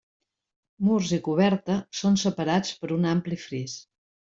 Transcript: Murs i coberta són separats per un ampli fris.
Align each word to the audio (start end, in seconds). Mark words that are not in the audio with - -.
Murs 0.87 1.11
i 1.19 1.19
coberta 1.29 1.77
són 2.01 2.19
separats 2.25 2.77
per 2.83 2.95
un 3.01 3.11
ampli 3.15 3.43
fris. 3.49 3.81